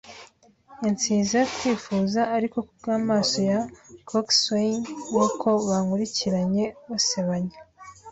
[0.83, 3.59] yansize kwifuza ariko kubwamaso ya
[4.09, 4.77] coxswain
[5.09, 7.57] nkuko bankurikiranye basebanya